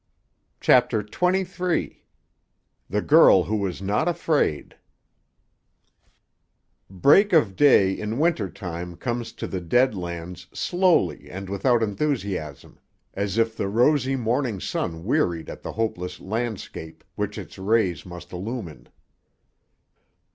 CHAPTER 0.59 1.05
XXIII—THE 1.05 3.03
GIRL 3.03 3.43
WHO 3.43 3.55
WAS 3.57 3.83
NOT 3.83 4.07
AFRAID 4.07 4.75
Break 6.89 7.33
of 7.33 7.55
day 7.55 7.93
in 7.93 8.17
Winter 8.17 8.49
time 8.49 8.95
comes 8.95 9.31
to 9.33 9.45
the 9.45 9.61
Dead 9.61 9.93
Lands 9.93 10.47
slowly 10.55 11.29
and 11.29 11.47
without 11.47 11.83
enthusiasm, 11.83 12.79
as 13.13 13.37
if 13.37 13.55
the 13.55 13.67
rosy 13.69 14.15
morning 14.15 14.59
sun 14.59 15.05
wearied 15.05 15.51
at 15.51 15.61
the 15.61 15.73
hopeless 15.73 16.19
landscape 16.19 17.03
which 17.13 17.37
its 17.37 17.59
rays 17.59 18.03
must 18.03 18.31
illumine. 18.31 18.89